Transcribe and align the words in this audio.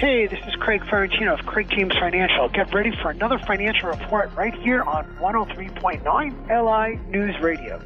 Hey, 0.00 0.26
this 0.26 0.38
is 0.48 0.54
Craig 0.54 0.80
Ferrantino 0.84 1.38
of 1.38 1.44
Craig 1.44 1.68
James 1.68 1.92
Financial. 1.92 2.48
Get 2.48 2.72
ready 2.72 2.90
for 3.02 3.10
another 3.10 3.38
financial 3.46 3.90
report 3.90 4.34
right 4.34 4.54
here 4.54 4.82
on 4.82 5.04
103.9 5.20 6.00
LI 6.48 6.96
News 7.10 7.38
Radio. 7.42 7.78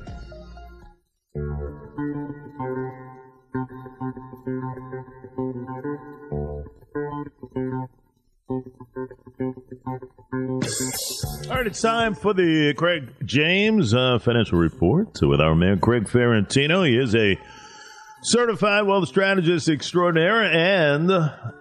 All 11.51 11.57
right, 11.57 11.67
it's 11.67 11.83
time 11.83 12.15
for 12.15 12.33
the 12.33 12.75
Craig 12.77 13.13
James 13.25 13.93
uh, 13.93 14.21
Financial 14.21 14.57
Report 14.57 15.21
with 15.21 15.41
our 15.41 15.57
man 15.57 15.81
Craig 15.81 16.05
Ferrantino. 16.05 16.89
He 16.89 16.97
is 16.97 17.17
a 17.17 17.37
certified 18.25 18.85
wealth 18.87 19.07
strategist 19.07 19.69
extraordinaire 19.69 20.43
and 20.45 21.11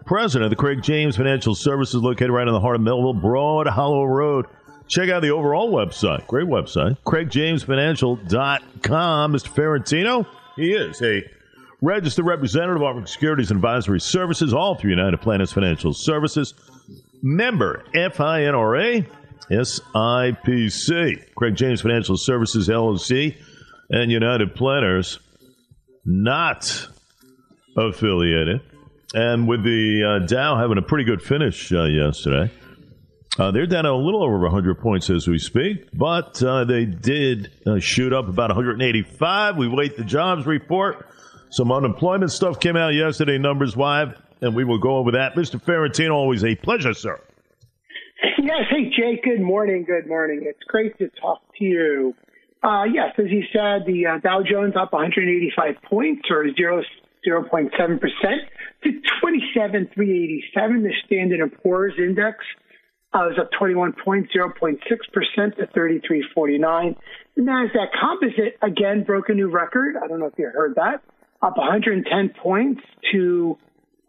president 0.06 0.46
of 0.46 0.50
the 0.50 0.56
Craig 0.56 0.82
James 0.82 1.18
Financial 1.18 1.54
Services, 1.54 2.02
located 2.02 2.32
right 2.32 2.48
in 2.48 2.54
the 2.54 2.60
heart 2.60 2.78
of 2.78 2.82
Melville, 2.82 3.14
Broad 3.14 3.68
Hollow 3.68 4.06
Road. 4.06 4.48
Check 4.88 5.10
out 5.10 5.22
the 5.22 5.30
overall 5.30 5.72
website. 5.72 6.26
Great 6.28 6.48
website. 6.48 6.98
CraigJamesFinancial.com. 7.06 9.34
Mr. 9.34 9.50
Ferrantino, 9.50 10.26
he 10.56 10.72
is 10.72 11.02
a 11.02 11.22
registered 11.82 12.26
representative 12.26 12.82
offering 12.82 13.06
securities 13.06 13.52
and 13.52 13.58
advisory 13.58 14.00
services 14.00 14.54
all 14.54 14.76
through 14.76 14.92
United 14.92 15.20
Planners 15.20 15.52
Financial 15.52 15.94
Services. 15.94 16.54
Member 17.22 17.84
FINRA 17.94 19.06
SIPC. 19.50 21.36
Craig 21.36 21.56
James 21.56 21.82
Financial 21.82 22.16
Services 22.18 22.70
LLC 22.70 23.36
and 23.90 24.10
United 24.12 24.56
Planners 24.56 25.20
not 26.06 26.88
affiliated. 27.78 28.62
And 29.14 29.48
with 29.48 29.64
the 29.64 30.22
uh, 30.24 30.26
Dow 30.26 30.58
having 30.58 30.78
a 30.78 30.82
pretty 30.82 31.04
good 31.04 31.22
finish 31.22 31.72
uh, 31.72 31.84
yesterday, 31.84 32.52
uh, 33.38 33.52
they're 33.52 33.66
down 33.66 33.86
a 33.86 33.96
little 33.96 34.24
over 34.24 34.40
100 34.40 34.80
points 34.80 35.10
as 35.10 35.28
we 35.28 35.40
speak, 35.40 35.88
but 35.94 36.42
uh, 36.44 36.66
they 36.66 36.86
did 36.86 37.52
uh, 37.66 37.80
shoot 37.80 38.14
up 38.14 38.28
about 38.28 38.50
185. 38.50 39.58
We 39.58 39.68
wait 39.68 39.98
the 39.98 40.04
jobs 40.04 40.46
report. 40.46 41.08
Some 41.50 41.72
unemployment 41.72 42.32
stuff 42.32 42.60
came 42.60 42.76
out 42.76 42.94
yesterday, 42.94 43.38
numbers 43.38 43.76
wise, 43.76 44.14
and 44.42 44.56
we 44.56 44.64
will 44.64 44.80
go 44.80 44.98
over 44.98 45.12
that. 45.12 45.36
Mr. 45.36 45.62
Ferrantino, 45.64 46.14
always 46.14 46.44
a 46.44 46.56
pleasure, 46.56 46.94
sir. 46.94 47.20
Yes. 48.40 48.62
Hey, 48.70 48.90
Jake. 48.90 49.24
Good 49.24 49.42
morning. 49.42 49.84
Good 49.84 50.08
morning. 50.08 50.42
It's 50.44 50.64
great 50.68 50.98
to 50.98 51.10
talk 51.22 51.42
to 51.58 51.64
you. 51.64 52.14
Uh, 52.64 52.86
yes, 52.86 53.12
as 53.18 53.26
you 53.30 53.44
said, 53.52 53.86
the 53.86 54.08
uh, 54.08 54.20
Dow 54.20 54.42
Jones 54.42 54.76
up 54.80 54.94
185 54.94 55.82
points 55.84 56.32
or 56.32 56.46
0, 56.56 56.82
0.7% 57.28 58.00
to 58.84 59.02
27,387. 59.22 60.84
The 60.84 60.94
Standard 61.06 61.52
& 61.60 61.62
Poor's 61.62 61.96
Index 61.98 62.38
uh, 63.14 63.28
was 63.28 63.38
up 63.38 63.50
21 63.60 63.92
points, 64.04 64.32
0.6% 64.34 64.80
to 64.80 65.68
3349. 65.74 66.96
The 67.36 67.42
NASDAQ 67.42 67.92
Composite, 68.00 68.58
again, 68.62 69.04
broke 69.04 69.28
a 69.28 69.34
new 69.34 69.50
record. 69.50 69.98
I 70.02 70.08
don't 70.08 70.20
know 70.20 70.28
if 70.28 70.38
you 70.38 70.50
heard 70.54 70.76
that. 70.76 71.04
Up 71.42 71.58
110 71.58 72.30
points 72.42 72.82
to 73.12 73.58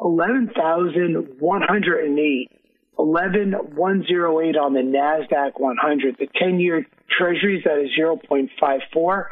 11,108. 0.01 2.51
11108 2.97 4.57
on 4.57 4.73
the 4.73 4.81
NASDAQ 4.81 5.59
100. 5.59 6.19
The 6.19 6.29
10 6.39 6.61
year 6.61 6.87
treasuries 7.11 7.65
at 7.67 7.79
0.54. 7.99 9.25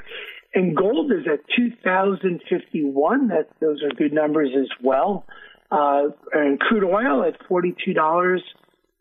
And 0.55 0.77
gold 0.77 1.11
is 1.13 1.27
at 1.27 1.41
2051. 1.57 3.29
That, 3.29 3.49
those 3.61 3.83
are 3.83 3.89
good 3.91 4.13
numbers 4.13 4.51
as 4.57 4.69
well. 4.83 5.25
Uh, 5.71 6.09
and 6.33 6.61
crude 6.61 6.85
oil 6.85 7.25
at 7.25 7.41
$42 7.49 8.39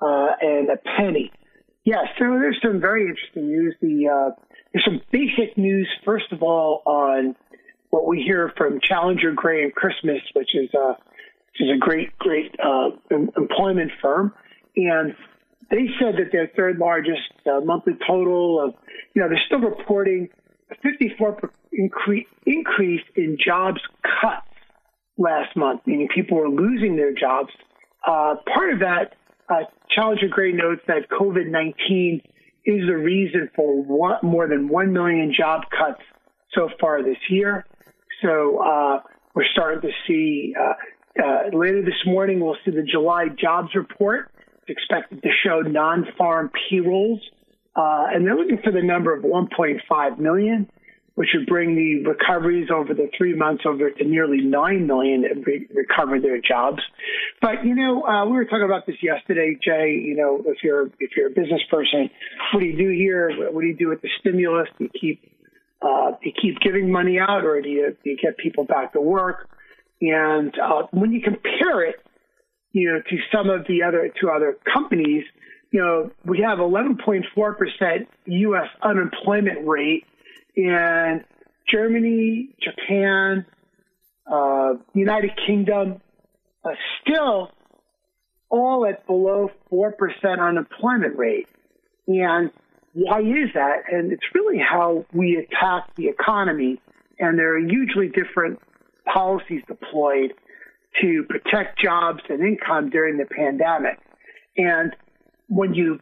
uh, 0.02 0.28
and 0.42 0.70
a 0.70 0.78
penny. 0.98 1.32
Yeah, 1.84 2.04
so 2.18 2.26
there's 2.26 2.60
some 2.64 2.80
very 2.80 3.08
interesting 3.08 3.48
news. 3.48 3.76
The 3.82 4.08
uh, 4.08 4.42
there's 4.72 4.86
some 4.86 5.02
basic 5.12 5.58
news. 5.58 5.90
First 6.06 6.32
of 6.32 6.44
all, 6.44 6.84
on 6.86 7.36
what 7.90 8.08
we 8.08 8.22
hear 8.22 8.54
from 8.56 8.80
Challenger 8.82 9.34
Gray 9.34 9.64
and 9.64 9.74
Christmas, 9.74 10.22
which 10.34 10.50
is 10.54 10.70
a 10.76 10.90
which 10.90 11.62
is 11.62 11.70
a 11.76 11.80
great 11.80 12.18
great 12.20 12.56
uh, 12.64 12.92
employment 13.10 13.92
firm, 14.02 14.34
and 14.76 15.16
they 15.72 15.88
said 16.00 16.16
that 16.18 16.32
their 16.34 16.52
third 16.56 16.78
largest 16.78 17.32
uh, 17.48 17.62
monthly 17.62 17.94
total 18.06 18.62
of, 18.64 18.76
you 19.16 19.22
know, 19.22 19.30
they're 19.30 19.42
still 19.48 19.60
reporting 19.60 20.28
a 20.70 20.76
54 20.76 21.52
increase, 21.72 22.28
increase 22.46 23.02
in 23.16 23.38
jobs 23.44 23.80
cuts 24.04 24.46
last 25.18 25.56
month, 25.56 25.82
meaning 25.86 26.10
people 26.14 26.38
were 26.38 26.50
losing 26.50 26.98
their 26.98 27.14
jobs. 27.14 27.50
Uh, 28.06 28.36
part 28.54 28.74
of 28.74 28.80
that, 28.80 29.14
uh, 29.50 29.64
Challenger 29.96 30.28
Gray 30.28 30.52
notes 30.52 30.82
that 30.88 31.10
COVID 31.10 31.50
19 31.50 32.22
is 32.66 32.88
the 32.88 32.98
reason 32.98 33.50
for 33.56 33.82
one, 33.82 34.18
more 34.24 34.48
than 34.48 34.68
1 34.68 34.94
million 34.94 35.34
job 35.36 35.62
cuts 35.70 36.02
so 36.54 36.70
far 36.80 37.02
this 37.02 37.18
year. 37.30 37.66
So 38.22 38.60
uh, 38.62 39.00
we're 39.34 39.46
starting 39.52 39.82
to 39.82 39.92
see, 40.06 40.54
uh, 40.60 41.24
uh, 41.24 41.58
later 41.58 41.82
this 41.82 42.06
morning, 42.06 42.40
we'll 42.40 42.58
see 42.66 42.72
the 42.72 42.84
July 42.84 43.28
jobs 43.30 43.70
report 43.74 44.31
expected 44.68 45.22
to 45.24 45.30
show 45.44 45.62
non-farm 45.62 46.52
payrolls, 46.70 47.20
uh, 47.76 48.08
and 48.14 48.26
they're 48.26 48.36
looking 48.36 48.60
for 48.64 48.72
the 48.72 48.82
number 48.82 49.14
of 49.14 49.24
1.5 49.24 50.20
million, 50.20 50.70
which 51.16 51.30
would 51.36 51.46
bring 51.48 51.76
the 51.76 52.10
recoveries 52.10 52.70
over 52.74 52.94
the 52.94 53.10
three 53.18 53.34
months 53.34 53.64
over 53.66 53.90
to 53.90 54.04
nearly 54.04 54.42
9 54.42 54.88
million 54.88 55.22
that 55.22 55.46
re- 55.46 55.68
recover 55.74 56.20
their 56.20 56.40
jobs. 56.40 56.82
But 57.42 57.66
you 57.66 57.76
know, 57.76 58.04
uh, 58.04 58.26
we 58.26 58.34
were 58.34 58.46
talking 58.46 58.64
about 58.64 58.86
this 58.86 58.98
yesterday, 59.02 59.58
Jay. 59.64 60.02
You 60.04 60.16
know, 60.16 60.44
if 60.46 60.64
you're 60.64 60.88
if 61.00 61.12
you're 61.16 61.28
a 61.28 61.32
business 61.32 61.62
person, 61.70 62.10
what 62.54 62.60
do 62.60 62.66
you 62.66 62.78
do 62.78 62.90
here? 62.90 63.52
What 63.52 63.62
do 63.62 63.68
you 63.68 63.76
do 63.76 63.90
with 63.90 64.02
the 64.02 64.10
stimulus? 64.20 64.68
Do 64.78 64.86
you 64.86 64.90
keep 65.00 65.32
uh, 65.82 66.12
do 66.12 66.30
you 66.30 66.34
keep 66.40 66.60
giving 66.60 66.92
money 66.92 67.20
out, 67.20 67.44
or 67.44 67.62
do 67.62 67.70
you, 67.70 67.96
do 68.04 68.10
you 68.10 68.18
get 68.18 68.38
people 68.38 68.64
back 68.64 68.94
to 68.94 69.02
work? 69.02 69.50
And 70.02 70.54
uh, 70.60 70.88
when 70.92 71.12
you 71.12 71.22
compare 71.22 71.84
it 71.84 71.96
you 72.74 72.92
know, 72.92 73.02
to 73.02 73.18
some 73.32 73.50
of 73.50 73.68
the 73.68 73.84
other 73.84 74.12
to 74.22 74.30
other 74.30 74.58
companies, 74.72 75.24
you 75.72 75.82
know, 75.82 76.12
we 76.26 76.42
have 76.42 76.60
11.4% 76.60 77.24
U.S. 78.26 78.68
unemployment 78.82 79.68
rate, 79.68 80.06
and 80.56 81.24
Germany, 81.70 82.50
Japan, 82.62 83.46
uh, 84.32 84.74
United 84.94 85.32
Kingdom, 85.48 86.02
uh, 86.64 86.70
still 87.02 87.52
all 88.50 88.86
at 88.86 89.08
below 89.08 89.50
4% 89.72 89.94
unemployment 90.40 91.18
rate. 91.18 91.48
And 92.08 92.52
why 92.94 93.20
is 93.22 93.54
that? 93.54 93.84
And 93.90 94.12
it's 94.12 94.24
really 94.34 94.60
how 94.60 95.06
we 95.14 95.38
attack 95.38 95.96
the 95.96 96.10
economy. 96.10 96.82
And 97.18 97.40
there 97.40 97.56
are 97.56 97.60
hugely 97.60 98.10
different 98.10 98.60
policies 99.12 99.62
deployed 99.68 100.34
to 101.02 101.24
protect 101.30 101.80
jobs 101.80 102.20
and 102.30 102.42
income 102.42 102.90
during 102.90 103.18
the 103.18 103.26
pandemic. 103.26 104.00
And 104.58 104.96
when 105.48 105.74
you, 105.74 106.00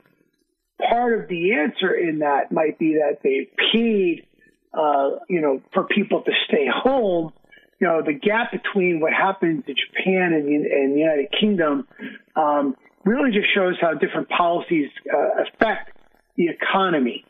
part 0.89 1.19
of 1.19 1.29
the 1.29 1.53
answer 1.53 1.93
in 1.93 2.19
that 2.19 2.51
might 2.51 2.79
be 2.79 2.93
that 2.95 3.19
they 3.23 3.49
paid, 3.71 4.25
uh, 4.73 5.19
you 5.27 5.41
know, 5.41 5.61
for 5.73 5.85
people 5.85 6.21
to 6.23 6.31
stay 6.47 6.65
home. 6.71 7.33
You 7.79 7.87
know, 7.87 8.01
the 8.05 8.13
gap 8.13 8.51
between 8.51 8.99
what 8.99 9.13
happened 9.13 9.65
to 9.65 9.73
Japan 9.73 10.33
and, 10.33 10.47
and 10.47 10.95
the 10.95 10.99
United 10.99 11.27
Kingdom 11.39 11.87
um, 12.35 12.75
really 13.05 13.31
just 13.31 13.47
shows 13.53 13.75
how 13.79 13.93
different 13.93 14.27
policies 14.29 14.89
uh, 15.11 15.43
affect 15.43 15.91
the 16.35 16.47
economy. 16.47 17.23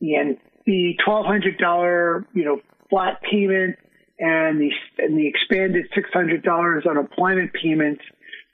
And 0.00 0.36
the 0.64 0.94
$1,200, 1.06 2.24
you 2.34 2.44
know, 2.44 2.60
flat 2.88 3.20
payment 3.22 3.76
and 4.18 4.60
the, 4.60 4.70
and 4.98 5.18
the 5.18 5.26
expanded 5.26 5.86
$600 5.96 6.88
unemployment 6.88 7.52
payments 7.52 8.02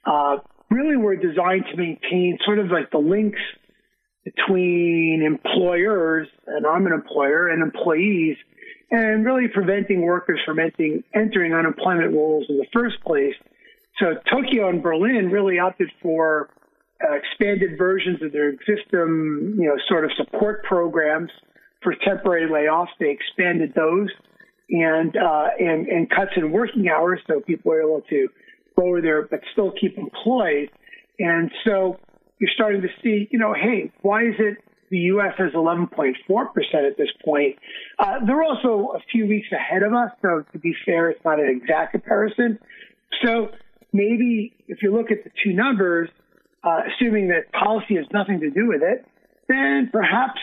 uh, 0.05 0.39
really 0.71 0.97
were 0.97 1.17
designed 1.17 1.65
to 1.71 1.77
maintain 1.77 2.39
sort 2.45 2.59
of 2.59 2.71
like 2.71 2.91
the 2.91 2.99
links 2.99 3.41
between 4.25 5.23
employers, 5.25 6.29
and 6.47 6.67
I'm 6.67 6.87
an 6.87 6.93
employer, 6.93 7.49
and 7.49 7.63
employees, 7.63 8.37
and 8.91 9.25
really 9.25 9.49
preventing 9.49 10.03
workers 10.03 10.41
from 10.45 10.59
entering, 10.59 11.55
unemployment 11.55 12.15
rolls 12.15 12.47
in 12.49 12.59
the 12.59 12.67
first 12.73 13.01
place. 13.05 13.35
So 13.99 14.15
Tokyo 14.31 14.69
and 14.69 14.83
Berlin 14.83 15.31
really 15.31 15.59
opted 15.59 15.91
for 16.01 16.51
uh, 17.03 17.15
expanded 17.15 17.79
versions 17.79 18.23
of 18.23 18.33
their 18.33 18.51
existing, 18.51 19.57
you 19.59 19.67
know, 19.67 19.77
sort 19.89 20.05
of 20.05 20.13
support 20.17 20.63
programs 20.65 21.31
for 21.83 21.95
temporary 22.07 22.49
layoffs. 22.49 22.89
They 23.01 23.11
expanded 23.11 23.73
those 23.75 24.09
and 24.73 25.15
uh, 25.17 25.49
and 25.61 25.87
and 25.87 26.11
cuts 26.11 26.33
in 26.37 26.51
working 26.51 26.89
hours, 26.89 27.21
so 27.27 27.41
people 27.41 27.73
are 27.73 27.83
able 27.83 28.03
to 28.09 28.29
lower 28.77 29.03
their 29.03 29.23
but 29.29 29.41
still 29.53 29.73
keep 29.79 29.99
employed. 29.99 30.71
And 31.19 31.51
so 31.65 31.99
you're 32.41 32.51
starting 32.55 32.81
to 32.83 32.89
see, 33.03 33.29
you 33.31 33.39
know, 33.39 33.55
hey, 33.55 33.93
why 34.01 34.23
is 34.23 34.35
it 34.39 34.59
the 34.91 34.99
U.S. 34.99 35.35
has 35.37 35.53
11.4 35.53 36.55
percent 36.55 36.87
at 36.87 36.97
this 36.97 37.11
point? 37.23 37.57
Uh, 37.99 38.25
they're 38.27 38.43
also 38.43 38.95
a 38.97 39.01
few 39.13 39.27
weeks 39.27 39.49
ahead 39.53 39.83
of 39.83 39.93
us, 39.93 40.11
so 40.23 40.43
to 40.53 40.59
be 40.59 40.75
fair, 40.87 41.11
it's 41.11 41.25
not 41.25 41.39
an 41.39 41.49
exact 41.49 41.93
comparison. 41.93 42.59
So 43.23 43.49
maybe 43.93 44.55
if 44.69 44.83
you 44.83 44.97
look 44.97 45.11
at 45.11 45.23
the 45.25 45.31
two 45.45 45.53
numbers, 45.53 46.09
uh, 46.65 46.81
assuming 46.89 47.29
that 47.29 47.53
policy 47.53 47.97
has 47.97 48.07
nothing 48.13 48.41
to 48.41 48.51
do 48.51 48.69
with 48.69 48.83
it, 48.83 49.05
then 49.49 49.91
perhaps 49.93 50.41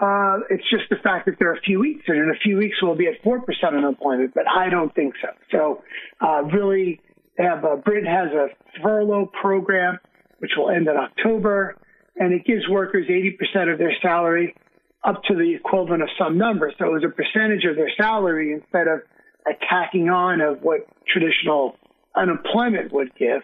uh, 0.00 0.38
it's 0.48 0.68
just 0.70 0.84
the 0.90 0.96
fact 1.02 1.26
that 1.26 1.36
there 1.38 1.50
are 1.50 1.54
a 1.54 1.60
few 1.60 1.78
weeks, 1.78 2.04
and 2.08 2.16
in 2.16 2.30
a 2.30 2.38
few 2.42 2.56
weeks 2.56 2.76
we'll 2.82 2.96
be 2.96 3.06
at 3.06 3.22
four 3.22 3.40
percent 3.42 3.74
unemployment. 3.76 4.34
But 4.34 4.44
I 4.48 4.70
don't 4.70 4.94
think 4.94 5.14
so. 5.20 5.28
So 5.52 5.82
uh, 6.20 6.42
really, 6.44 7.00
have 7.38 7.62
Britain 7.84 8.06
has 8.06 8.28
a 8.32 8.48
furlough 8.82 9.30
program 9.40 9.98
which 10.38 10.52
will 10.56 10.70
end 10.70 10.88
in 10.88 10.96
October, 10.96 11.76
and 12.16 12.32
it 12.32 12.44
gives 12.44 12.66
workers 12.68 13.06
eighty 13.08 13.36
percent 13.38 13.70
of 13.70 13.78
their 13.78 13.92
salary 14.02 14.54
up 15.04 15.22
to 15.24 15.34
the 15.34 15.54
equivalent 15.54 16.02
of 16.02 16.08
some 16.18 16.36
number. 16.36 16.72
So 16.78 16.86
it 16.86 16.92
was 16.92 17.04
a 17.04 17.08
percentage 17.08 17.64
of 17.64 17.76
their 17.76 17.90
salary 17.96 18.52
instead 18.52 18.86
of 18.88 19.00
a 19.46 19.52
tacking 19.68 20.08
on 20.10 20.40
of 20.40 20.62
what 20.62 20.86
traditional 21.06 21.76
unemployment 22.14 22.92
would 22.92 23.14
give. 23.16 23.42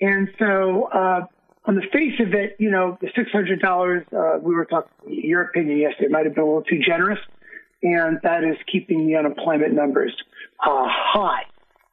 And 0.00 0.28
so, 0.38 0.88
uh, 0.92 1.26
on 1.66 1.74
the 1.74 1.82
face 1.92 2.18
of 2.20 2.32
it, 2.32 2.56
you 2.58 2.70
know, 2.70 2.96
the 3.00 3.08
$600, 3.08 4.12
uh, 4.12 4.38
we 4.40 4.54
were 4.54 4.64
talking, 4.64 4.90
your 5.08 5.42
opinion 5.42 5.78
yesterday 5.78 6.08
might 6.08 6.24
have 6.24 6.34
been 6.34 6.44
a 6.44 6.46
little 6.46 6.62
too 6.62 6.80
generous. 6.86 7.18
And 7.82 8.18
that 8.22 8.42
is 8.42 8.56
keeping 8.70 9.06
the 9.06 9.16
unemployment 9.16 9.74
numbers, 9.74 10.14
uh, 10.60 10.86
high. 10.88 11.42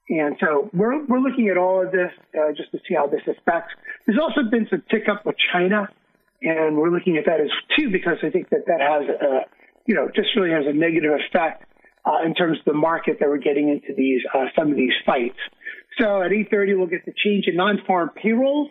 And 0.09 0.37
so 0.39 0.69
we're, 0.73 1.03
we're 1.05 1.19
looking 1.19 1.49
at 1.49 1.57
all 1.57 1.83
of 1.83 1.91
this, 1.91 2.11
uh, 2.37 2.53
just 2.55 2.71
to 2.71 2.79
see 2.87 2.95
how 2.95 3.07
this 3.07 3.21
affects. 3.27 3.73
There's 4.05 4.19
also 4.19 4.43
been 4.49 4.67
some 4.69 4.83
tick 4.89 5.09
up 5.09 5.25
with 5.25 5.35
China. 5.51 5.89
And 6.41 6.77
we're 6.77 6.89
looking 6.89 7.17
at 7.17 7.25
that 7.25 7.41
as 7.41 7.49
too, 7.77 7.89
because 7.89 8.17
I 8.23 8.29
think 8.29 8.49
that 8.49 8.65
that 8.67 8.79
has, 8.79 9.09
a, 9.09 9.45
you 9.85 9.95
know, 9.95 10.09
just 10.13 10.29
really 10.35 10.51
has 10.51 10.65
a 10.67 10.73
negative 10.73 11.11
effect, 11.27 11.65
uh, 12.05 12.25
in 12.25 12.35
terms 12.35 12.59
of 12.59 12.65
the 12.65 12.73
market 12.73 13.17
that 13.19 13.29
we're 13.29 13.37
getting 13.37 13.69
into 13.69 13.93
these, 13.95 14.21
uh, 14.33 14.45
some 14.57 14.71
of 14.71 14.77
these 14.77 14.93
fights. 15.05 15.39
So 15.99 16.21
at 16.21 16.31
8:30, 16.31 16.75
we'll 16.75 16.87
get 16.87 17.05
the 17.05 17.13
change 17.15 17.47
in 17.47 17.55
non-farm 17.55 18.11
payrolls 18.15 18.69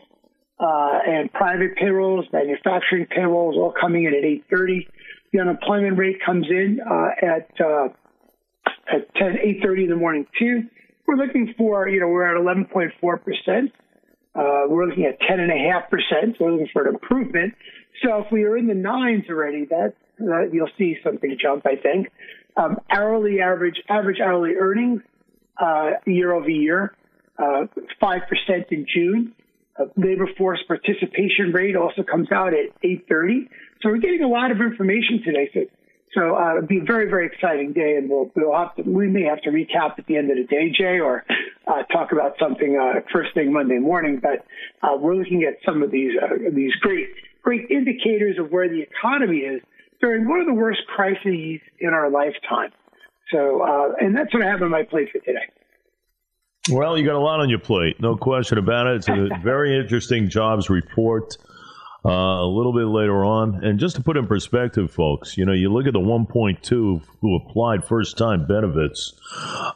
uh, 0.62 0.98
and 1.06 1.32
private 1.32 1.76
payrolls, 1.76 2.24
manufacturing 2.32 3.06
payrolls, 3.06 3.56
all 3.56 3.74
coming 3.78 4.04
in 4.04 4.14
at 4.14 4.22
8:30. 4.22 4.86
The 5.32 5.40
unemployment 5.40 5.98
rate 5.98 6.18
comes 6.24 6.46
in 6.48 6.78
uh, 6.80 7.26
at 7.26 7.50
uh, 7.60 7.88
at 8.88 9.14
10 9.16 9.38
8:30 9.64 9.84
in 9.84 9.90
the 9.90 9.96
morning 9.96 10.26
too. 10.38 10.62
We're 11.06 11.16
looking 11.16 11.52
for, 11.58 11.88
you 11.88 12.00
know, 12.00 12.06
we're 12.06 12.24
at 12.24 12.40
11.4 12.40 13.24
percent. 13.24 13.72
Uh, 14.34 14.64
we're 14.68 14.86
looking 14.86 15.04
at 15.04 15.20
10.5 15.20 15.90
percent. 15.90 16.36
We're 16.38 16.52
looking 16.52 16.68
for 16.72 16.86
an 16.86 16.94
improvement. 16.94 17.54
So 18.02 18.18
if 18.18 18.32
we 18.32 18.44
are 18.44 18.56
in 18.56 18.68
the 18.68 18.74
nines 18.74 19.24
already, 19.28 19.66
that, 19.66 19.94
that 20.18 20.50
you'll 20.52 20.70
see 20.78 20.96
something 21.04 21.36
jump. 21.40 21.66
I 21.66 21.76
think 21.76 22.08
um, 22.56 22.76
hourly 22.90 23.40
average 23.40 23.82
average 23.88 24.20
hourly 24.20 24.54
earnings 24.58 25.02
uh, 25.60 25.90
year 26.06 26.32
over 26.32 26.48
year 26.48 26.94
uh, 27.38 27.66
5% 28.00 28.20
in 28.70 28.86
June. 28.92 29.34
Labor 29.96 30.28
force 30.38 30.60
participation 30.66 31.52
rate 31.52 31.76
also 31.76 32.02
comes 32.02 32.30
out 32.32 32.52
at 32.54 32.70
8:30. 32.82 33.48
So 33.82 33.90
we're 33.90 33.98
getting 33.98 34.22
a 34.22 34.28
lot 34.28 34.50
of 34.50 34.60
information 34.60 35.22
today. 35.24 35.50
So, 35.52 35.60
so 36.14 36.36
uh, 36.36 36.56
it'll 36.56 36.66
be 36.68 36.78
a 36.78 36.84
very, 36.84 37.08
very 37.08 37.26
exciting 37.26 37.72
day, 37.72 37.96
and 37.96 38.08
we'll 38.08 38.30
we'll 38.36 38.56
have 38.56 38.74
to 38.76 38.82
we 38.82 39.08
may 39.08 39.24
have 39.24 39.40
to 39.42 39.50
recap 39.50 39.98
at 39.98 40.06
the 40.06 40.16
end 40.16 40.30
of 40.30 40.36
the 40.36 40.44
day, 40.44 40.70
Jay, 40.70 41.00
or 41.00 41.24
uh, 41.66 41.82
talk 41.84 42.12
about 42.12 42.34
something 42.38 42.78
uh, 42.78 43.00
first 43.12 43.34
thing 43.34 43.52
Monday 43.52 43.78
morning. 43.78 44.20
But 44.22 44.44
uh, 44.82 44.96
we're 44.98 45.14
looking 45.14 45.44
at 45.44 45.54
some 45.64 45.82
of 45.82 45.90
these 45.90 46.12
uh, 46.20 46.50
these 46.52 46.72
great 46.80 47.08
great 47.42 47.70
indicators 47.70 48.38
of 48.38 48.50
where 48.50 48.68
the 48.68 48.82
economy 48.82 49.38
is 49.38 49.62
during 50.00 50.28
one 50.28 50.40
of 50.40 50.46
the 50.46 50.54
worst 50.54 50.80
crises 50.94 51.60
in 51.80 51.90
our 51.90 52.10
lifetime. 52.10 52.72
So, 53.30 53.62
uh, 53.62 53.94
and 53.98 54.16
that's 54.16 54.32
what 54.34 54.42
I 54.42 54.50
have 54.50 54.62
on 54.62 54.70
my 54.70 54.82
plate 54.82 55.08
for 55.10 55.18
today. 55.20 55.48
Well, 56.70 56.96
you 56.96 57.04
got 57.04 57.16
a 57.16 57.18
lot 57.18 57.40
on 57.40 57.50
your 57.50 57.58
plate, 57.58 58.00
no 58.00 58.16
question 58.16 58.56
about 58.56 58.86
it. 58.86 58.96
It's 58.96 59.08
a 59.08 59.28
very 59.42 59.76
interesting 59.78 60.28
jobs 60.28 60.70
report. 60.70 61.36
Uh, 62.04 62.10
a 62.10 62.46
little 62.46 62.72
bit 62.72 62.86
later 62.86 63.24
on, 63.24 63.64
and 63.64 63.78
just 63.78 63.94
to 63.94 64.02
put 64.02 64.16
in 64.16 64.26
perspective, 64.26 64.90
folks, 64.90 65.38
you 65.38 65.44
know, 65.44 65.52
you 65.52 65.72
look 65.72 65.86
at 65.86 65.92
the 65.92 66.00
1.2 66.00 67.00
who 67.20 67.36
applied 67.36 67.84
first 67.84 68.18
time 68.18 68.44
benefits. 68.44 69.12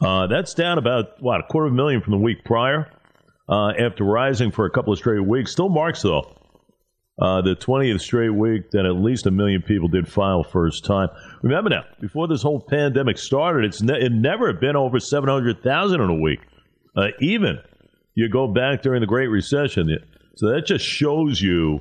Uh, 0.01 0.27
that's 0.27 0.53
down 0.53 0.77
about 0.77 1.23
what 1.23 1.39
a 1.39 1.45
quarter 1.45 1.69
of 1.69 1.73
a 1.73 1.77
million 1.77 2.01
from 2.01 2.11
the 2.11 2.19
week 2.19 2.45
prior, 2.45 2.91
uh, 3.49 3.69
after 3.79 4.03
rising 4.03 4.51
for 4.51 4.67
a 4.67 4.71
couple 4.71 4.93
of 4.93 4.99
straight 4.99 5.25
weeks. 5.25 5.53
Still 5.53 5.69
marks 5.69 6.03
though. 6.03 6.37
Uh, 7.21 7.43
the 7.43 7.55
20th 7.55 8.01
straight 8.01 8.31
week 8.31 8.73
that 8.73 8.85
at 8.85 8.97
least 8.97 9.27
a 9.27 9.31
million 9.31 9.63
people 9.63 9.87
did 9.87 10.09
file 10.09 10.43
first 10.43 10.85
time. 10.85 11.09
Remember 11.43 11.71
now, 11.71 11.85
before 12.01 12.27
this 12.27 12.43
whole 12.43 12.61
pandemic 12.61 13.19
started, 13.19 13.65
it's 13.65 13.83
ne- 13.83 14.05
it 14.05 14.11
never 14.11 14.53
been 14.53 14.75
over 14.75 14.99
700,000 14.99 16.01
in 16.01 16.11
a 16.11 16.15
week 16.15 16.41
uh, 16.97 17.09
even 17.21 17.61
you 18.15 18.29
go 18.29 18.49
back 18.49 18.83
during 18.83 19.01
the 19.01 19.07
Great 19.07 19.29
Recession. 19.29 19.99
So 20.37 20.49
that 20.49 20.67
just 20.67 20.85
shows 20.85 21.41
you 21.41 21.81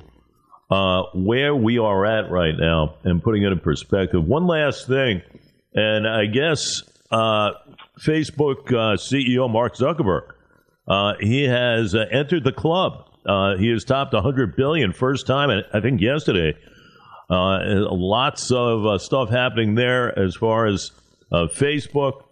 uh, 0.70 1.04
where 1.14 1.54
we 1.54 1.78
are 1.78 2.04
at 2.04 2.30
right 2.30 2.54
now 2.56 2.96
and 3.04 3.22
putting 3.22 3.42
it 3.42 3.52
in 3.52 3.60
perspective. 3.60 4.24
One 4.24 4.46
last 4.46 4.86
thing, 4.86 5.22
and 5.74 6.06
I 6.06 6.26
guess 6.26 6.82
uh, 7.10 7.52
Facebook 8.00 8.68
uh, 8.68 8.96
CEO 8.96 9.50
Mark 9.50 9.76
Zuckerberg, 9.76 10.28
uh, 10.88 11.14
he 11.20 11.44
has 11.44 11.94
uh, 11.94 12.04
entered 12.10 12.44
the 12.44 12.52
club. 12.52 13.06
he 13.58 13.70
has 13.70 13.84
topped 13.84 14.12
100 14.12 14.56
billion 14.56 14.92
first 14.92 15.26
time, 15.26 15.50
I 15.72 15.80
think 15.80 16.00
yesterday. 16.00 16.54
lots 17.30 18.50
of 18.50 19.00
stuff 19.00 19.30
happening 19.30 19.74
there 19.74 20.16
as 20.18 20.34
far 20.36 20.66
as 20.66 20.90
Facebook. 21.32 22.22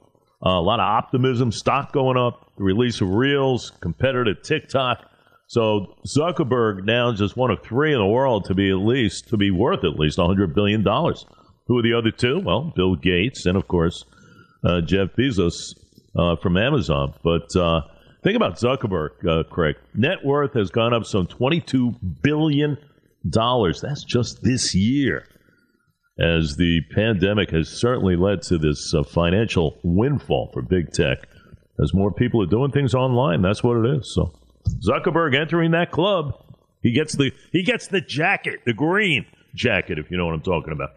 A 0.44 0.60
lot 0.60 0.78
of 0.78 0.84
optimism, 0.84 1.50
stock 1.50 1.92
going 1.92 2.16
up 2.16 2.52
the 2.56 2.62
release 2.62 3.00
of 3.00 3.08
Reels, 3.08 3.72
competitor 3.80 4.34
to 4.34 4.34
TikTok. 4.34 5.10
So 5.46 5.96
Zuckerberg 6.06 6.84
now 6.84 7.12
just 7.12 7.36
one 7.36 7.50
of 7.50 7.62
three 7.62 7.92
in 7.92 7.98
the 7.98 8.06
world 8.06 8.44
to 8.46 8.54
be 8.54 8.70
at 8.70 8.78
least 8.78 9.28
to 9.28 9.36
be 9.36 9.50
worth 9.50 9.84
at 9.84 9.98
least 9.98 10.18
hundred 10.18 10.54
billion 10.54 10.82
dollars. 10.82 11.26
Who 11.66 11.78
are 11.78 11.82
the 11.82 11.94
other 11.94 12.10
two? 12.10 12.40
Well, 12.40 12.72
Bill 12.76 12.94
Gates 12.94 13.46
and 13.46 13.56
of 13.56 13.68
course 13.68 14.04
uh, 14.64 14.80
Jeff 14.80 15.10
Bezos 15.18 15.74
uh, 16.16 16.36
from 16.36 16.56
Amazon. 16.56 17.14
But 17.22 17.54
uh, 17.56 17.82
think 18.22 18.36
about 18.36 18.56
Zuckerberg, 18.56 19.26
uh, 19.26 19.44
Craig. 19.44 19.76
Net 19.94 20.24
worth 20.24 20.54
has 20.54 20.70
gone 20.70 20.92
up 20.94 21.04
some 21.04 21.26
twenty-two 21.26 21.94
billion 22.22 22.78
dollars. 23.28 23.80
That's 23.80 24.04
just 24.04 24.42
this 24.42 24.74
year. 24.74 25.26
As 26.18 26.56
the 26.56 26.80
pandemic 26.94 27.50
has 27.50 27.68
certainly 27.68 28.14
led 28.14 28.42
to 28.42 28.56
this 28.56 28.94
uh, 28.94 29.02
financial 29.02 29.78
windfall 29.82 30.50
for 30.52 30.62
big 30.62 30.92
tech 30.92 31.26
as 31.82 31.92
more 31.92 32.12
people 32.12 32.40
are 32.42 32.46
doing 32.46 32.70
things 32.70 32.94
online. 32.94 33.42
That's 33.42 33.64
what 33.64 33.84
it 33.84 33.96
is. 33.96 34.14
So 34.14 34.32
Zuckerberg 34.86 35.34
entering 35.34 35.72
that 35.72 35.90
club, 35.90 36.34
he 36.82 36.92
gets 36.92 37.16
the 37.16 37.32
he 37.50 37.62
gets 37.62 37.88
the 37.88 38.00
jacket, 38.00 38.60
the 38.64 38.74
green 38.74 39.26
jacket, 39.54 39.98
if 39.98 40.10
you 40.10 40.16
know 40.16 40.26
what 40.26 40.34
I'm 40.34 40.42
talking 40.42 40.72
about. 40.72 40.90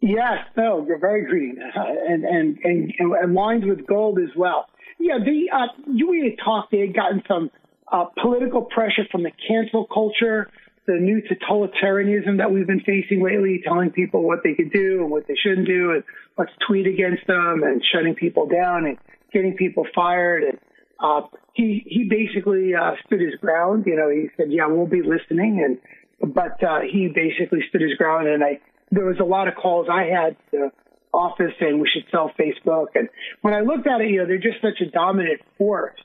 Yes, 0.00 0.44
no, 0.56 0.84
you're 0.86 0.98
very 0.98 1.24
green, 1.24 1.58
uh, 1.62 1.80
and, 2.08 2.24
and 2.24 2.58
and 2.62 2.92
and 2.98 3.34
lines 3.34 3.64
with 3.64 3.86
gold 3.86 4.18
as 4.18 4.34
well. 4.36 4.66
Yeah, 4.98 5.18
the 5.18 5.50
uh, 5.54 5.66
you 5.92 6.24
had 6.24 6.44
talked. 6.44 6.72
They 6.72 6.80
had 6.80 6.94
gotten 6.94 7.22
some 7.26 7.50
uh, 7.90 8.06
political 8.20 8.62
pressure 8.62 9.04
from 9.10 9.22
the 9.22 9.30
cancel 9.48 9.86
culture, 9.86 10.50
the 10.86 10.94
new 10.94 11.22
totalitarianism 11.22 12.38
that 12.38 12.52
we've 12.52 12.66
been 12.66 12.80
facing 12.80 13.22
lately, 13.22 13.62
telling 13.64 13.90
people 13.90 14.22
what 14.22 14.40
they 14.44 14.54
could 14.54 14.70
do 14.70 15.02
and 15.02 15.10
what 15.10 15.26
they 15.26 15.34
shouldn't 15.34 15.66
do, 15.66 15.92
and 15.92 16.04
let's 16.36 16.52
tweet 16.66 16.86
against 16.86 17.26
them 17.26 17.62
and 17.62 17.82
shutting 17.92 18.14
people 18.14 18.46
down 18.46 18.86
and 18.86 18.98
getting 19.32 19.56
people 19.56 19.86
fired. 19.94 20.44
And 20.44 20.58
uh, 21.00 21.22
he 21.54 21.82
he 21.86 22.08
basically 22.08 22.74
uh, 22.74 22.92
stood 23.06 23.20
his 23.20 23.34
ground. 23.40 23.84
You 23.86 23.96
know, 23.96 24.10
he 24.10 24.28
said, 24.36 24.52
"Yeah, 24.52 24.66
we'll 24.66 24.86
be 24.86 25.02
listening," 25.02 25.64
and 25.64 26.34
but 26.34 26.62
uh, 26.62 26.80
he 26.80 27.08
basically 27.08 27.60
stood 27.68 27.80
his 27.80 27.94
ground. 27.94 28.28
And 28.28 28.44
I 28.44 28.60
there 28.90 29.06
was 29.06 29.18
a 29.20 29.24
lot 29.24 29.48
of 29.48 29.54
calls 29.54 29.88
I 29.90 30.04
had 30.04 30.36
to 30.50 30.70
office 31.14 31.52
saying 31.60 31.78
we 31.78 31.88
should 31.88 32.04
sell 32.10 32.32
Facebook. 32.38 32.88
And 32.94 33.08
when 33.40 33.54
I 33.54 33.60
looked 33.60 33.86
at 33.86 34.00
it, 34.00 34.10
you 34.10 34.18
know, 34.18 34.26
they're 34.26 34.36
just 34.36 34.60
such 34.60 34.80
a 34.86 34.90
dominant 34.90 35.40
force 35.56 35.98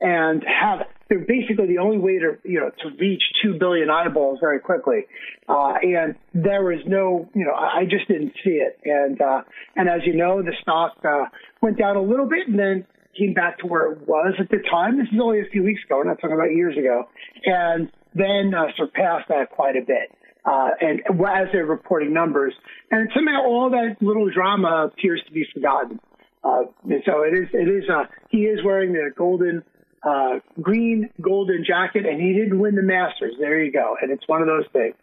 and 0.00 0.44
have 0.44 0.86
they're 1.08 1.18
basically 1.18 1.66
the 1.66 1.78
only 1.78 1.98
way 1.98 2.18
to 2.18 2.38
you 2.44 2.60
know 2.60 2.70
to 2.70 2.96
reach 2.98 3.22
two 3.42 3.58
billion 3.58 3.90
eyeballs 3.90 4.38
very 4.40 4.60
quickly. 4.60 5.06
Uh, 5.48 5.74
and 5.82 6.14
there 6.32 6.62
was 6.62 6.80
no 6.86 7.28
you 7.34 7.44
know 7.44 7.52
I, 7.52 7.84
just 7.84 8.08
didn't 8.08 8.32
see 8.44 8.60
it. 8.62 8.78
And 8.84 9.20
uh, 9.20 9.42
and 9.76 9.88
as 9.88 10.00
you 10.06 10.16
know, 10.16 10.42
the 10.42 10.54
stock 10.62 10.96
uh, 11.04 11.24
went 11.60 11.78
down 11.78 11.96
a 11.96 12.02
little 12.02 12.28
bit 12.28 12.48
and 12.48 12.58
then 12.58 12.86
came 13.18 13.34
back 13.34 13.58
to 13.58 13.66
where 13.66 13.92
it 13.92 14.06
was 14.06 14.34
at 14.38 14.48
the 14.50 14.62
time. 14.70 14.98
This 14.98 15.08
is 15.12 15.18
only 15.20 15.40
a 15.40 15.50
few 15.50 15.62
weeks 15.62 15.80
ago. 15.84 15.96
We're 15.98 16.04
not 16.04 16.20
talking 16.20 16.36
about 16.36 16.54
years 16.54 16.76
ago. 16.78 17.08
And 17.44 17.90
then 18.14 18.52
uh, 18.54 18.68
surpassed 18.76 19.28
that 19.28 19.50
quite 19.50 19.76
a 19.76 19.84
bit. 19.84 20.14
Uh, 20.44 20.70
and 20.80 21.00
as 21.10 21.48
they're 21.52 21.66
reporting 21.66 22.14
numbers, 22.14 22.54
and 22.90 23.10
somehow 23.14 23.42
all 23.44 23.70
that 23.70 23.96
little 24.00 24.30
drama 24.30 24.86
appears 24.90 25.22
to 25.26 25.32
be 25.32 25.44
forgotten. 25.52 26.00
Uh, 26.42 26.62
and 26.84 27.02
so 27.04 27.22
it 27.22 27.34
is, 27.34 27.48
it 27.52 27.68
is, 27.68 27.84
uh, 27.90 28.04
he 28.30 28.38
is 28.38 28.64
wearing 28.64 28.92
the 28.92 29.10
golden 29.14 29.62
uh, 30.02 30.40
green 30.60 31.10
golden 31.20 31.64
jacket, 31.66 32.06
and 32.06 32.20
he 32.20 32.32
didn't 32.32 32.58
win 32.58 32.74
the 32.74 32.82
Masters. 32.82 33.34
There 33.38 33.62
you 33.62 33.72
go. 33.72 33.96
And 34.00 34.10
it's 34.10 34.26
one 34.26 34.40
of 34.40 34.48
those 34.48 34.66
things. 34.72 34.94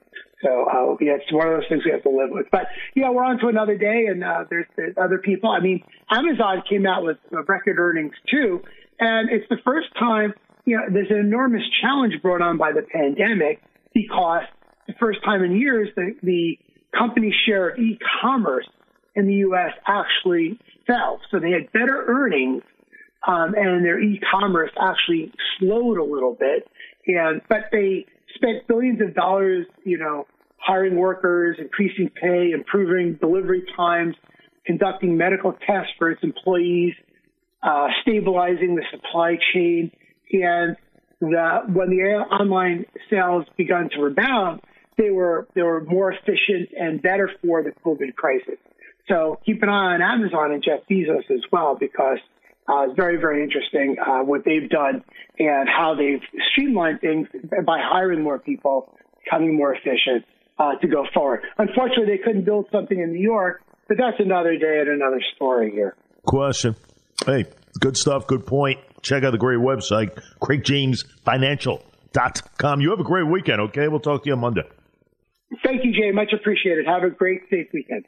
So 0.44 0.66
uh, 0.70 0.98
yeah, 1.02 1.18
it's 1.22 1.32
one 1.32 1.48
of 1.48 1.54
those 1.60 1.70
things 1.70 1.84
we 1.86 1.92
have 1.92 2.04
to 2.04 2.10
live 2.10 2.30
with. 2.30 2.48
But 2.52 2.68
yeah, 2.96 3.10
we're 3.10 3.24
on 3.24 3.40
to 3.40 3.48
another 3.48 3.78
day, 3.78 4.06
and 4.10 4.24
uh, 4.24 4.46
there's, 4.50 4.68
there's 4.76 4.96
other 4.98 5.18
people. 5.18 5.50
I 5.50 5.60
mean, 5.60 5.84
Amazon 6.12 6.64
came 6.70 6.86
out 6.86 7.04
with 7.04 7.18
record 7.32 7.80
earnings 7.80 8.14
too, 8.30 8.62
and 9.00 9.30
it's 9.30 9.48
the 9.50 9.58
first 9.64 9.88
time 9.98 10.34
you 10.68 10.76
know, 10.76 10.84
there's 10.92 11.10
an 11.10 11.18
enormous 11.18 11.64
challenge 11.82 12.22
brought 12.22 12.42
on 12.42 12.58
by 12.58 12.74
the 12.74 12.82
pandemic 12.82 13.64
because 13.94 14.44
the 14.86 14.94
first 15.00 15.24
time 15.24 15.42
in 15.42 15.56
years, 15.56 15.88
the, 15.96 16.14
the 16.22 16.60
company 16.96 17.34
share 17.46 17.70
of 17.70 17.80
e-commerce 17.80 18.68
in 19.16 19.28
the 19.28 19.36
U.S. 19.36 19.72
actually 19.88 20.60
fell. 20.86 21.22
So 21.32 21.40
they 21.40 21.52
had 21.52 21.72
better 21.72 22.06
earnings, 22.08 22.64
um, 23.28 23.54
and 23.56 23.86
their 23.86 24.00
e-commerce 24.00 24.72
actually 24.80 25.32
slowed 25.60 25.98
a 25.98 26.04
little 26.04 26.34
bit. 26.34 26.68
And 27.06 27.42
but 27.50 27.66
they 27.72 28.06
spent 28.36 28.68
billions 28.68 29.02
of 29.02 29.14
dollars, 29.14 29.66
you 29.84 29.98
know, 29.98 30.26
hiring 30.58 30.96
workers, 30.96 31.58
increasing 31.60 32.10
pay, 32.10 32.52
improving 32.52 33.16
delivery 33.20 33.64
times, 33.76 34.16
conducting 34.66 35.18
medical 35.18 35.54
tests 35.66 35.92
for 36.00 36.12
its 36.12 36.24
employees, 36.24 36.94
uh, 37.64 37.88
stabilizing 38.02 38.76
the 38.76 38.84
supply 38.92 39.38
chain, 39.54 39.92
and 40.32 40.76
the, 41.20 41.60
when 41.68 41.90
the 41.90 42.04
online 42.32 42.86
sales 43.10 43.46
began 43.58 43.90
to 43.90 44.02
rebound, 44.02 44.62
they 44.98 45.10
were 45.10 45.48
they 45.54 45.62
were 45.62 45.84
more 45.84 46.12
efficient 46.12 46.70
and 46.78 47.02
better 47.02 47.30
for 47.44 47.64
the 47.64 47.72
COVID 47.86 48.16
crisis. 48.16 48.58
So 49.08 49.40
keep 49.46 49.64
an 49.64 49.70
eye 49.70 49.96
on 49.96 50.02
Amazon 50.02 50.52
and 50.52 50.64
Jeff 50.64 50.82
Bezos 50.90 51.30
as 51.32 51.42
well 51.52 51.78
because 51.80 52.18
uh, 52.68 52.84
it's 52.84 52.96
very 52.96 53.18
very 53.18 53.44
interesting 53.44 53.96
uh, 54.06 54.20
what 54.24 54.44
they've 54.46 54.70
done 54.70 55.04
and 55.40 55.68
how 55.70 55.96
they've 55.96 56.22
streamlined 56.52 57.02
things 57.02 57.28
by 57.66 57.80
hiring 57.82 58.22
more 58.24 58.38
people, 58.40 58.94
becoming 59.24 59.56
more 59.56 59.74
efficient 59.74 60.26
uh, 60.60 60.76
to 60.82 60.88
go 60.88 61.06
forward. 61.14 61.42
Unfortunately, 61.58 62.06
they 62.06 62.20
couldn't 62.24 62.46
build 62.46 62.68
something 62.72 63.00
in 63.00 63.12
New 63.12 63.22
York, 63.22 63.62
but 63.88 63.98
that's 63.98 64.18
another 64.20 64.58
day 64.58 64.80
and 64.80 64.90
another 64.90 65.22
story 65.36 65.72
here. 65.72 65.96
Question. 66.26 66.76
Hey, 67.26 67.46
good 67.80 67.98
stuff. 67.98 68.28
Good 68.28 68.46
point. 68.46 68.80
Check 69.02 69.24
out 69.24 69.32
the 69.32 69.38
great 69.38 69.60
website, 69.60 70.20
CraigJamesFinancial.com. 70.42 72.82
You 72.82 72.90
have 72.90 73.00
a 73.00 73.04
great 73.04 73.28
weekend, 73.28 73.62
okay? 73.62 73.88
We'll 73.88 74.00
talk 74.00 74.24
to 74.24 74.28
you 74.28 74.34
on 74.34 74.40
Monday. 74.40 74.64
Thank 75.64 75.86
you, 75.86 75.94
Jay. 75.94 76.12
Much 76.12 76.34
appreciated. 76.34 76.86
Have 76.86 77.04
a 77.04 77.10
great, 77.10 77.44
safe 77.50 77.68
weekend. 77.74 78.06